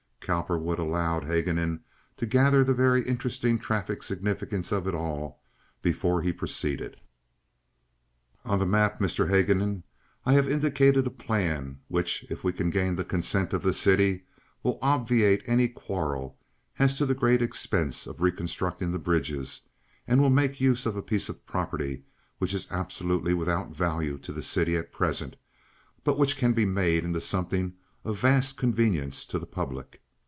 Cowperwood 0.23 0.79
allowed 0.79 1.23
Haguenin 1.25 1.81
to 2.15 2.25
gather 2.25 2.63
the 2.63 2.75
very 2.75 3.01
interesting 3.05 3.59
traffic 3.59 4.01
significance 4.01 4.71
of 4.71 4.87
it 4.87 4.93
all 4.95 5.41
before 5.81 6.21
he 6.21 6.31
proceeded. 6.31 7.01
"On 8.45 8.57
the 8.57 8.65
map, 8.65 8.99
Mr. 9.01 9.27
Haguenin, 9.29 9.83
I 10.25 10.31
have 10.33 10.47
indicated 10.47 11.05
a 11.05 11.09
plan 11.09 11.81
which, 11.89 12.23
if 12.29 12.45
we 12.45 12.53
can 12.53 12.69
gain 12.69 12.95
the 12.95 13.03
consent 13.03 13.51
of 13.51 13.61
the 13.61 13.73
city, 13.73 14.23
will 14.63 14.79
obviate 14.81 15.43
any 15.49 15.67
quarrel 15.67 16.37
as 16.79 16.97
to 16.99 17.05
the 17.05 17.15
great 17.15 17.41
expense 17.41 18.07
of 18.07 18.21
reconstructing 18.21 18.91
the 18.93 18.99
bridges, 18.99 19.63
and 20.07 20.21
will 20.21 20.29
make 20.29 20.61
use 20.61 20.85
of 20.85 20.95
a 20.95 21.01
piece 21.01 21.27
of 21.27 21.45
property 21.45 22.05
which 22.37 22.53
is 22.53 22.67
absolutely 22.71 23.33
without 23.33 23.75
value 23.75 24.17
to 24.19 24.31
the 24.31 24.43
city 24.43 24.77
at 24.77 24.93
present, 24.93 25.35
but 26.05 26.17
which 26.17 26.37
can 26.37 26.53
be 26.53 26.63
made 26.63 27.03
into 27.03 27.19
something 27.19 27.73
of 28.05 28.17
vast 28.19 28.55
convenience 28.55 29.25
to 29.25 29.37
the 29.37 29.45
public. 29.47 29.97